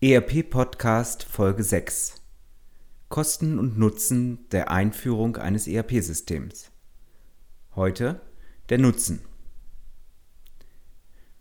[0.00, 2.22] ERP Podcast Folge 6
[3.08, 6.70] Kosten und Nutzen der Einführung eines ERP-Systems.
[7.74, 8.20] Heute
[8.68, 9.22] der Nutzen.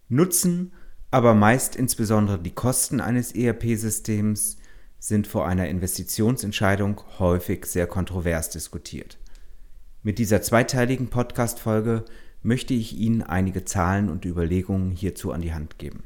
[0.09, 0.73] Nutzen,
[1.11, 4.57] aber meist insbesondere die Kosten eines ERP-Systems
[4.97, 9.19] sind vor einer Investitionsentscheidung häufig sehr kontrovers diskutiert.
[10.01, 12.05] Mit dieser zweiteiligen Podcast-Folge
[12.41, 16.05] möchte ich Ihnen einige Zahlen und Überlegungen hierzu an die Hand geben.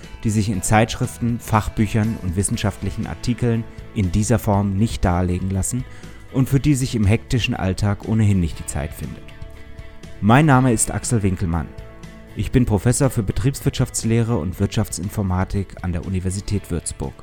[0.23, 3.63] die sich in Zeitschriften, Fachbüchern und wissenschaftlichen Artikeln
[3.95, 5.83] in dieser Form nicht darlegen lassen
[6.31, 9.23] und für die sich im hektischen Alltag ohnehin nicht die Zeit findet.
[10.21, 11.67] Mein Name ist Axel Winkelmann.
[12.35, 17.13] Ich bin Professor für Betriebswirtschaftslehre und Wirtschaftsinformatik an der Universität Würzburg.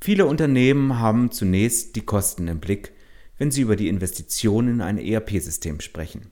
[0.00, 2.92] Viele Unternehmen haben zunächst die Kosten im Blick,
[3.36, 6.30] wenn sie über die Investition in ein ERP-System sprechen.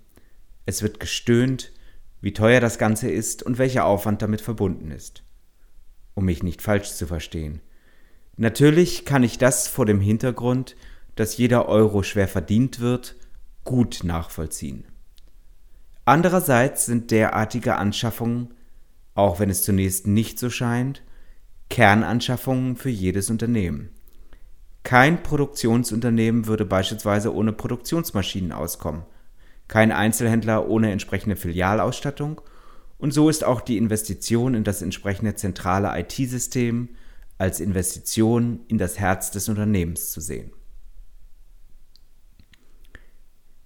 [0.66, 1.72] Es wird gestöhnt,
[2.20, 5.22] wie teuer das Ganze ist und welcher Aufwand damit verbunden ist.
[6.14, 7.60] Um mich nicht falsch zu verstehen.
[8.36, 10.76] Natürlich kann ich das vor dem Hintergrund,
[11.14, 13.14] dass jeder Euro schwer verdient wird,
[13.64, 14.84] gut nachvollziehen.
[16.04, 18.52] Andererseits sind derartige Anschaffungen,
[19.14, 21.02] auch wenn es zunächst nicht so scheint,
[21.70, 23.90] Kernanschaffungen für jedes Unternehmen.
[24.82, 29.04] Kein Produktionsunternehmen würde beispielsweise ohne Produktionsmaschinen auskommen
[29.68, 32.40] kein Einzelhändler ohne entsprechende Filialausstattung
[32.98, 36.88] und so ist auch die Investition in das entsprechende zentrale IT-System
[37.38, 40.52] als Investition in das Herz des Unternehmens zu sehen.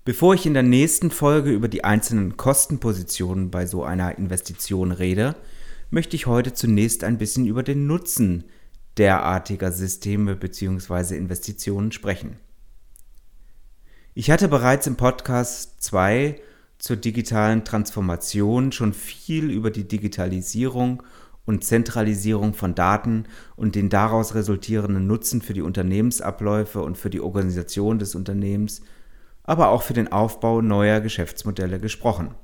[0.05, 5.37] Bevor ich in der nächsten Folge über die einzelnen Kostenpositionen bei so einer Investition rede,
[5.91, 8.45] möchte ich heute zunächst ein bisschen über den Nutzen
[8.97, 11.17] derartiger Systeme bzw.
[11.17, 12.39] Investitionen sprechen.
[14.21, 16.39] Ich hatte bereits im Podcast 2
[16.79, 21.03] zur digitalen Transformation schon viel über die Digitalisierung
[21.47, 23.25] und Zentralisierung von Daten
[23.57, 28.83] und den daraus resultierenden Nutzen für die Unternehmensabläufe und für die Organisation des Unternehmens,
[29.43, 32.35] aber auch für den Aufbau neuer Geschäftsmodelle gesprochen.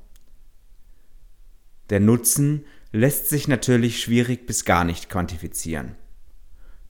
[1.91, 5.95] Der Nutzen lässt sich natürlich schwierig bis gar nicht quantifizieren.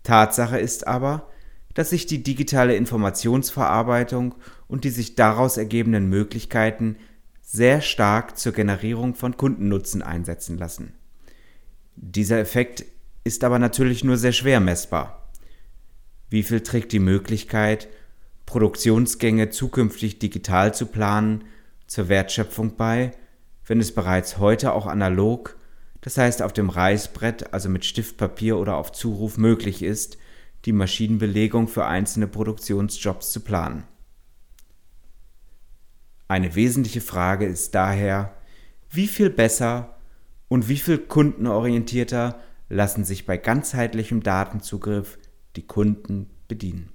[0.03, 1.27] Tatsache ist aber,
[1.77, 4.33] dass sich die digitale Informationsverarbeitung
[4.67, 6.95] und die sich daraus ergebenden Möglichkeiten
[7.43, 10.95] sehr stark zur Generierung von Kundennutzen einsetzen lassen.
[11.95, 12.83] Dieser Effekt
[13.23, 15.29] ist aber natürlich nur sehr schwer messbar.
[16.31, 17.89] Wie viel trägt die Möglichkeit,
[18.47, 21.43] Produktionsgänge zukünftig digital zu planen,
[21.85, 23.11] zur Wertschöpfung bei,
[23.67, 25.55] wenn es bereits heute auch analog,
[26.01, 30.17] das heißt auf dem Reißbrett, also mit Stiftpapier oder auf Zuruf möglich ist,
[30.67, 33.85] die Maschinenbelegung für einzelne Produktionsjobs zu planen.
[36.27, 38.35] Eine wesentliche Frage ist daher,
[38.89, 39.95] wie viel besser
[40.49, 45.17] und wie viel kundenorientierter lassen sich bei ganzheitlichem Datenzugriff
[45.55, 46.89] die Kunden bedienen.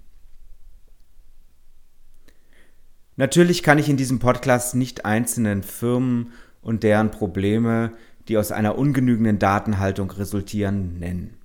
[3.17, 7.93] Natürlich kann ich in diesem Podcast nicht einzelnen Firmen und deren Probleme,
[8.29, 11.42] die aus einer ungenügenden Datenhaltung resultieren, nennen.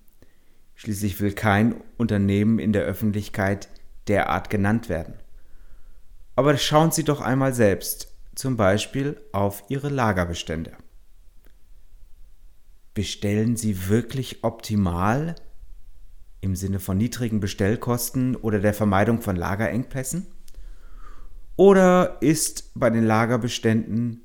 [0.78, 3.68] Schließlich will kein Unternehmen in der Öffentlichkeit
[4.08, 5.16] derart genannt werden.
[6.36, 10.74] Aber schauen Sie doch einmal selbst, zum Beispiel auf Ihre Lagerbestände.
[12.94, 15.34] Bestellen Sie wirklich optimal
[16.42, 20.28] im Sinne von niedrigen Bestellkosten oder der Vermeidung von Lagerengpässen?
[21.56, 24.22] Oder ist bei den Lagerbeständen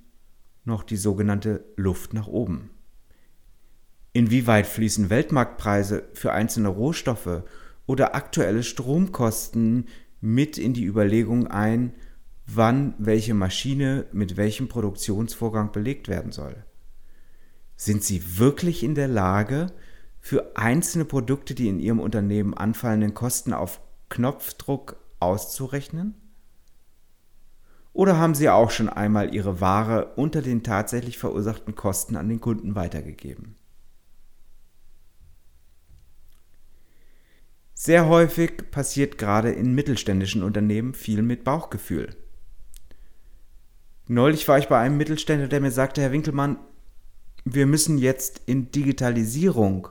[0.64, 2.71] noch die sogenannte Luft nach oben?
[4.12, 7.44] Inwieweit fließen Weltmarktpreise für einzelne Rohstoffe
[7.86, 9.88] oder aktuelle Stromkosten
[10.20, 11.94] mit in die Überlegung ein,
[12.46, 16.64] wann welche Maschine mit welchem Produktionsvorgang belegt werden soll?
[17.76, 19.72] Sind Sie wirklich in der Lage,
[20.20, 26.14] für einzelne Produkte die in Ihrem Unternehmen anfallenden Kosten auf Knopfdruck auszurechnen?
[27.92, 32.40] Oder haben Sie auch schon einmal Ihre Ware unter den tatsächlich verursachten Kosten an den
[32.40, 33.56] Kunden weitergegeben?
[37.84, 42.14] Sehr häufig passiert gerade in mittelständischen Unternehmen viel mit Bauchgefühl.
[44.06, 46.58] Neulich war ich bei einem Mittelständler, der mir sagte, Herr Winkelmann,
[47.44, 49.88] wir müssen jetzt in Digitalisierung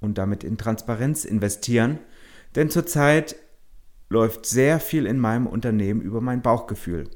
[0.00, 1.98] und damit in Transparenz investieren,
[2.54, 3.36] denn zurzeit
[4.08, 7.10] läuft sehr viel in meinem Unternehmen über mein Bauchgefühl.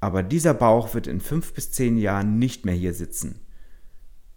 [0.00, 3.42] Aber dieser Bauch wird in fünf bis zehn Jahren nicht mehr hier sitzen.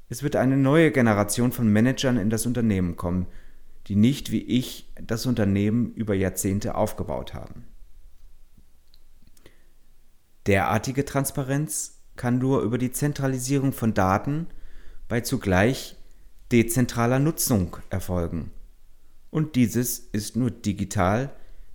[0.07, 3.25] Es wird eine neue Generation von Managern in das Unternehmen kommen,
[3.87, 7.65] die nicht wie ich das Unternehmen über Jahrzehnte aufgebaut haben.
[10.47, 14.47] Derartige Transparenz kann nur über die Zentralisierung von Daten
[15.07, 15.95] bei zugleich
[16.51, 18.51] dezentraler Nutzung erfolgen.
[19.31, 21.31] Und dieses ist nur digital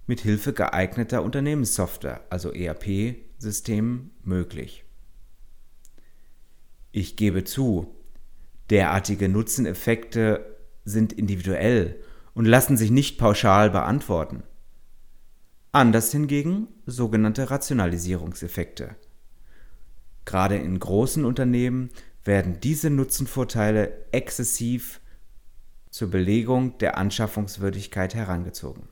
[0.07, 4.85] mit Hilfe geeigneter Unternehmenssoftware, also ERP-Systemen, möglich.
[6.93, 7.95] Ich gebe zu,
[8.71, 10.50] derartige Nutzeneffekte
[10.91, 11.97] sind individuell
[12.35, 14.43] und lassen sich nicht pauschal beantworten.
[15.73, 18.97] Anders hingegen sogenannte Rationalisierungseffekte.
[20.25, 21.91] Gerade in großen Unternehmen
[22.25, 25.01] werden diese Nutzenvorteile exzessiv
[25.91, 28.89] zur Belegung der Anschaffungswürdigkeit herangezogen.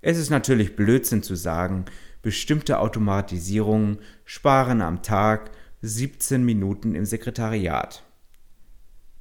[0.00, 1.84] Es ist natürlich Blödsinn zu sagen,
[2.22, 5.50] bestimmte Automatisierungen sparen am Tag
[5.82, 8.04] 17 Minuten im Sekretariat.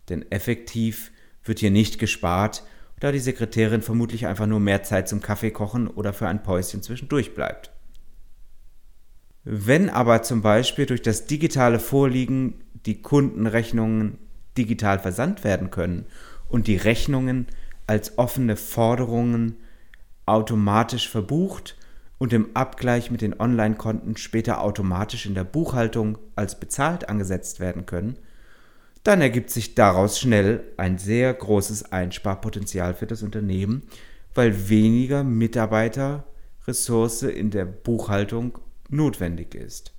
[0.10, 1.12] Denn effektiv
[1.44, 2.64] wird hier nicht gespart,
[3.00, 6.84] da die Sekretärin vermutlich einfach nur mehr Zeit zum Kaffee kochen oder für ein Päuschen
[6.84, 7.72] zwischendurch bleibt.
[9.44, 14.20] Wenn aber zum Beispiel durch das digitale Vorliegen die Kundenrechnungen
[14.58, 16.06] digital versandt werden können
[16.48, 17.48] und die Rechnungen
[17.88, 19.58] als offene Forderungen
[20.28, 21.78] automatisch verbucht
[22.20, 27.88] und im Abgleich mit den Online-Konten später automatisch in der Buchhaltung als bezahlt angesetzt werden
[27.88, 28.18] können,
[29.04, 33.84] dann ergibt sich daraus schnell ein sehr großes Einsparpotenzial für das Unternehmen,
[34.34, 38.60] weil weniger Mitarbeiterressource in der Buchhaltung
[38.90, 39.94] notwendig ist.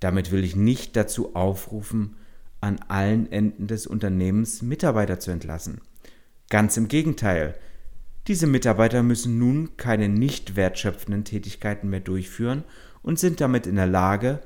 [0.00, 2.16] Damit will ich nicht dazu aufrufen,
[2.60, 5.80] an allen Enden des Unternehmens Mitarbeiter zu entlassen.
[6.50, 7.54] Ganz im Gegenteil,
[8.26, 12.64] diese Mitarbeiter müssen nun keine nicht wertschöpfenden Tätigkeiten mehr durchführen
[13.02, 14.40] und sind damit in der Lage,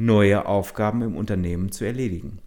[0.00, 2.40] neue Aufgaben im Unternehmen zu erledigen.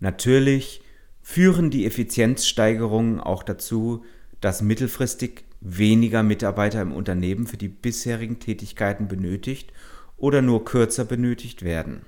[0.00, 0.82] Natürlich
[1.22, 4.04] führen die Effizienzsteigerungen auch dazu,
[4.40, 9.72] dass mittelfristig weniger Mitarbeiter im Unternehmen für die bisherigen Tätigkeiten benötigt
[10.16, 12.04] oder nur kürzer benötigt werden.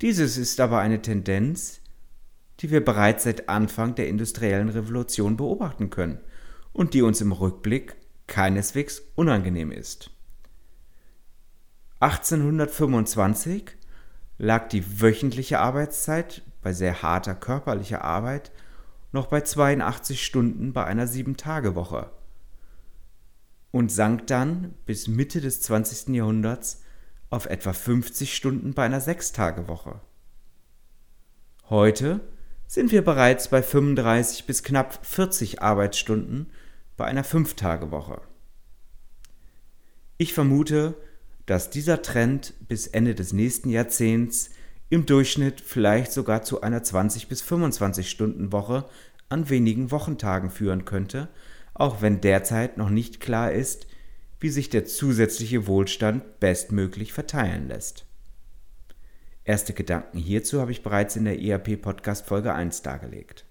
[0.00, 1.82] Dieses ist aber eine Tendenz,
[2.60, 6.18] die wir bereits seit Anfang der industriellen Revolution beobachten können
[6.72, 7.94] und die uns im Rückblick
[8.26, 10.10] keineswegs unangenehm ist.
[12.00, 13.76] 1825
[14.38, 18.52] lag die wöchentliche Arbeitszeit bei sehr harter körperlicher Arbeit
[19.12, 22.10] noch bei 82 Stunden bei einer 7-Tage-Woche
[23.70, 26.14] und sank dann bis Mitte des 20.
[26.14, 26.82] Jahrhunderts
[27.28, 30.00] auf etwa 50 Stunden bei einer 6-Tage-Woche.
[31.68, 32.20] Heute
[32.66, 36.50] sind wir bereits bei 35 bis knapp 40 Arbeitsstunden
[36.96, 38.22] bei einer 5-Tage-Woche.
[40.16, 40.94] Ich vermute,
[41.46, 44.50] dass dieser Trend bis Ende des nächsten Jahrzehnts
[44.88, 48.86] im Durchschnitt vielleicht sogar zu einer 20 bis 25 Stunden Woche
[49.28, 51.28] an wenigen Wochentagen führen könnte,
[51.74, 53.86] auch wenn derzeit noch nicht klar ist,
[54.40, 58.06] wie sich der zusätzliche Wohlstand bestmöglich verteilen lässt.
[59.44, 63.44] Erste Gedanken hierzu habe ich bereits in der ERP Podcast Folge 1 dargelegt.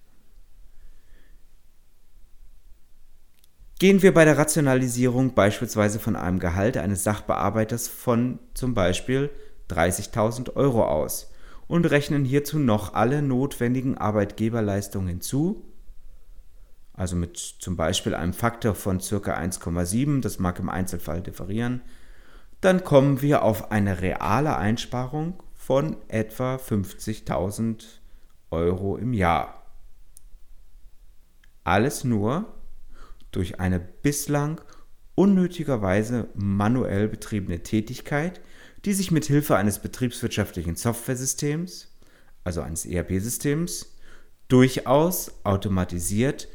[3.80, 9.30] Gehen wir bei der Rationalisierung beispielsweise von einem Gehalt eines Sachbearbeiters von zum Beispiel
[9.70, 11.32] 30.000 Euro aus
[11.68, 15.64] und rechnen hierzu noch alle notwendigen Arbeitgeberleistungen hinzu,
[16.92, 19.16] also mit zum Beispiel einem Faktor von ca.
[19.16, 21.82] 1,7, das mag im Einzelfall differieren,
[22.60, 27.86] dann kommen wir auf eine reale Einsparung von etwa 50.000
[28.52, 29.64] Euro im Jahr.
[31.64, 32.59] Alles nur,
[33.32, 34.62] durch eine bislang
[35.16, 38.40] unnötigerweise manuell betriebene Tätigkeit,
[38.86, 41.94] die sich mit Hilfe eines betriebswirtschaftlichen Softwaresystems,
[42.44, 43.98] also eines ERP-Systems,
[44.48, 46.48] durchaus automatisiert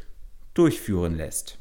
[0.55, 1.59] durchführen lässt.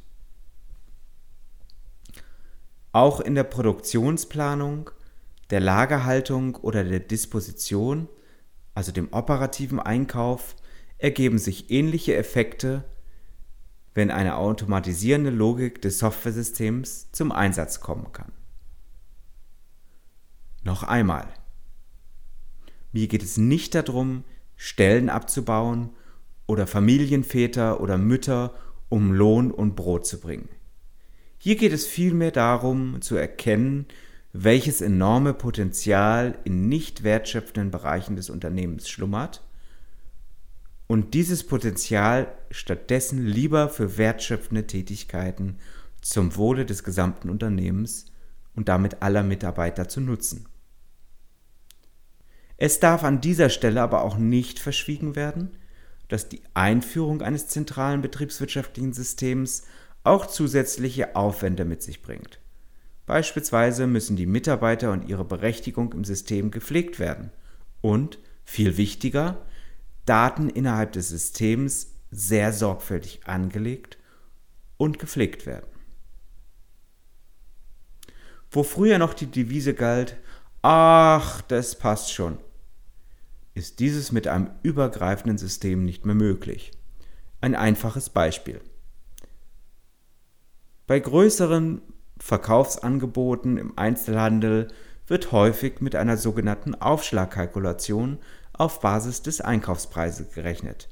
[2.92, 4.92] Auch in der Produktionsplanung,
[5.50, 8.08] der Lagerhaltung oder der Disposition,
[8.76, 10.56] also dem operativen Einkauf,
[11.00, 12.86] ergeben sich ähnliche Effekte
[13.94, 18.32] wenn eine automatisierende Logik des Softwaresystems zum Einsatz kommen kann.
[20.64, 21.28] Noch einmal.
[22.92, 24.24] Mir geht es nicht darum,
[24.56, 25.90] Stellen abzubauen
[26.48, 28.54] oder Familienväter oder Mütter
[28.90, 30.50] um Lohn und Brot zu bringen.
[31.38, 33.88] Hier geht es vielmehr darum zu erkennen,
[34.32, 39.43] welches enorme Potenzial in nicht wertschöpfenden Bereichen des Unternehmens schlummert
[40.94, 45.58] und dieses Potenzial stattdessen lieber für wertschöpfende Tätigkeiten
[46.04, 48.06] zum Wohle des gesamten Unternehmens
[48.56, 50.46] und damit aller Mitarbeiter zu nutzen.
[52.58, 55.58] Es darf an dieser Stelle aber auch nicht verschwiegen werden,
[56.10, 59.64] dass die Einführung eines zentralen betriebswirtschaftlichen Systems
[60.04, 62.40] auch zusätzliche Aufwände mit sich bringt.
[63.08, 67.32] Beispielsweise müssen die Mitarbeiter und ihre Berechtigung im System gepflegt werden
[67.82, 69.44] und, viel wichtiger,
[70.06, 73.98] Daten innerhalb des Systems sehr sorgfältig angelegt
[74.78, 75.68] und gepflegt werden.
[78.52, 80.18] Wo früher noch die Devise galt,
[80.62, 82.38] ach, das passt schon,
[83.56, 86.72] ist dieses mit einem übergreifenden System nicht mehr möglich.
[87.42, 88.62] Ein einfaches Beispiel.
[90.86, 91.82] Bei größeren
[92.20, 94.68] Verkaufsangeboten im Einzelhandel
[95.08, 98.20] wird häufig mit einer sogenannten Aufschlagkalkulation
[98.54, 100.90] auf Basis des Einkaufspreises gerechnet.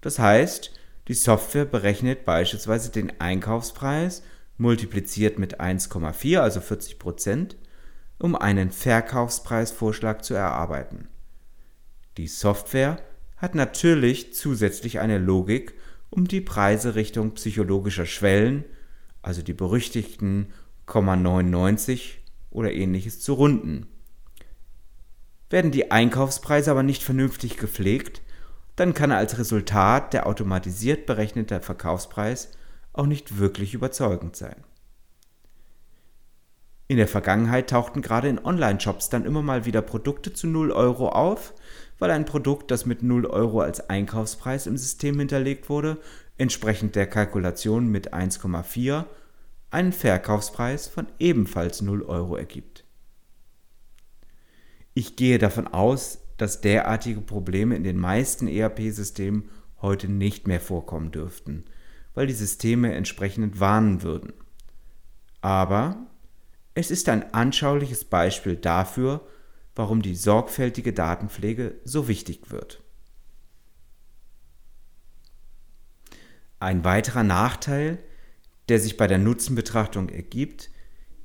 [0.00, 0.72] Das heißt,
[1.08, 4.22] die Software berechnet beispielsweise den Einkaufspreis
[4.56, 7.56] multipliziert mit 1,4, also 40 Prozent,
[8.18, 11.08] um einen Verkaufspreisvorschlag zu erarbeiten.
[12.16, 12.98] Die Software
[13.36, 15.74] hat natürlich zusätzlich eine Logik,
[16.10, 18.64] um die Preise Richtung psychologischer Schwellen,
[19.20, 20.52] also die berüchtigten
[20.86, 22.18] 0,99
[22.50, 23.86] oder ähnliches zu runden.
[25.54, 28.22] Werden die Einkaufspreise aber nicht vernünftig gepflegt,
[28.74, 32.50] dann kann als Resultat der automatisiert berechnete Verkaufspreis
[32.92, 34.56] auch nicht wirklich überzeugend sein.
[36.88, 41.10] In der Vergangenheit tauchten gerade in Online-Shops dann immer mal wieder Produkte zu 0 Euro
[41.10, 41.54] auf,
[42.00, 45.98] weil ein Produkt, das mit 0 Euro als Einkaufspreis im System hinterlegt wurde,
[46.36, 49.04] entsprechend der Kalkulation mit 1,4
[49.70, 52.83] einen Verkaufspreis von ebenfalls 0 Euro ergibt.
[54.94, 59.50] Ich gehe davon aus, dass derartige Probleme in den meisten ERP-Systemen
[59.82, 61.64] heute nicht mehr vorkommen dürften,
[62.14, 64.32] weil die Systeme entsprechend warnen würden.
[65.40, 66.06] Aber
[66.74, 69.26] es ist ein anschauliches Beispiel dafür,
[69.74, 72.82] warum die sorgfältige Datenpflege so wichtig wird.
[76.60, 77.98] Ein weiterer Nachteil,
[78.68, 80.70] der sich bei der Nutzenbetrachtung ergibt,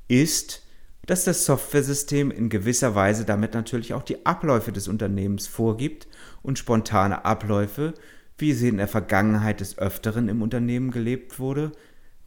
[0.07, 0.63] ist,
[1.09, 6.07] dass das Softwaresystem in gewisser Weise damit natürlich auch die Abläufe des Unternehmens vorgibt
[6.43, 7.95] und spontane Abläufe,
[8.37, 11.71] wie sie in der Vergangenheit des Öfteren im Unternehmen gelebt wurde,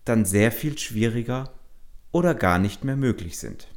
[0.04, 1.52] dann sehr viel schwieriger
[2.10, 3.68] oder gar nicht mehr möglich sind.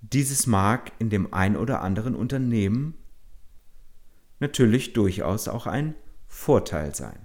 [0.00, 2.94] Dieses mag in dem ein oder anderen Unternehmen
[4.40, 5.94] natürlich durchaus auch ein
[6.26, 7.24] Vorteil sein.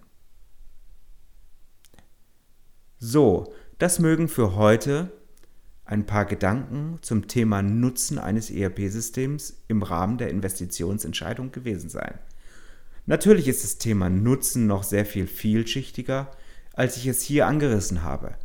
[3.00, 5.12] So, das mögen für heute
[5.88, 12.20] ein paar Gedanken zum Thema Nutzen eines ERP-Systems im Rahmen der Investitionsentscheidung gewesen sein.
[13.06, 16.30] Natürlich ist das Thema Nutzen noch sehr viel vielschichtiger,
[16.74, 18.36] als ich es hier angerissen habe.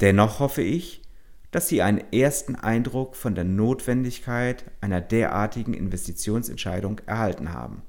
[0.00, 1.02] Dennoch hoffe ich,
[1.50, 7.82] dass Sie einen ersten Eindruck von der Notwendigkeit einer derartigen Investitionsentscheidung erhalten haben.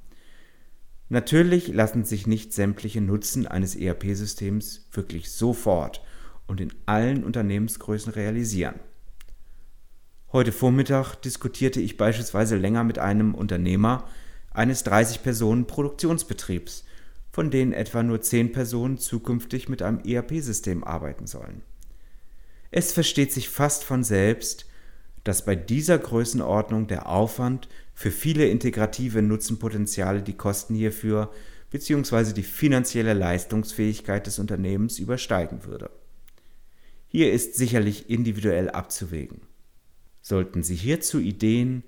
[1.07, 6.01] Natürlich lassen sich nicht sämtliche Nutzen eines ERP-Systems wirklich sofort
[6.51, 8.75] und in allen Unternehmensgrößen realisieren.
[10.33, 14.09] Heute Vormittag diskutierte ich beispielsweise länger mit einem Unternehmer
[14.51, 16.83] eines 30-Personen-Produktionsbetriebs,
[17.31, 21.61] von denen etwa nur 10 Personen zukünftig mit einem ERP-System arbeiten sollen.
[22.69, 24.65] Es versteht sich fast von selbst,
[25.23, 31.31] dass bei dieser Größenordnung der Aufwand für viele integrative Nutzenpotenziale die Kosten hierfür
[31.69, 32.33] bzw.
[32.33, 35.89] die finanzielle Leistungsfähigkeit des Unternehmens übersteigen würde.
[37.11, 39.41] Hier ist sicherlich individuell abzuwägen.
[40.21, 41.83] Sollten Sie hierzu Ideen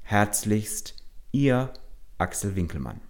[0.00, 0.94] Herzlichst,
[1.32, 1.70] Ihr
[2.16, 3.09] Axel Winkelmann.